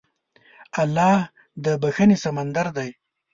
[0.81, 1.17] الله
[1.63, 2.89] د بښنې سمندر دی.